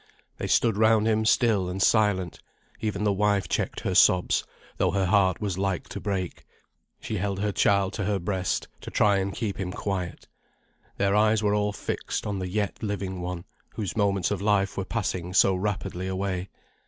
They 0.37 0.47
stood 0.47 0.77
round 0.77 1.07
him 1.07 1.25
still 1.25 1.69
and 1.69 1.79
silent; 1.79 2.39
even 2.79 3.03
the 3.03 3.13
wife 3.13 3.47
checked 3.47 3.81
her 3.81 3.93
sobs, 3.93 4.43
though 4.77 4.89
her 4.89 5.05
heart 5.05 5.39
was 5.39 5.59
like 5.59 5.87
to 5.89 5.99
break. 5.99 6.43
She 6.99 7.17
held 7.17 7.39
her 7.39 7.51
child 7.51 7.93
to 7.93 8.05
her 8.05 8.17
breast, 8.17 8.67
to 8.79 8.89
try 8.89 9.17
and 9.17 9.31
keep 9.31 9.59
him 9.59 9.71
quiet. 9.71 10.27
Their 10.97 11.15
eyes 11.15 11.43
were 11.43 11.53
all 11.53 11.71
fixed 11.71 12.25
on 12.25 12.39
the 12.39 12.49
yet 12.49 12.81
living 12.81 13.21
one, 13.21 13.45
whose 13.75 13.95
moments 13.95 14.31
of 14.31 14.41
life 14.41 14.75
were 14.75 14.85
passing 14.85 15.35
so 15.35 15.53
rapidly 15.53 16.07
away. 16.07 16.49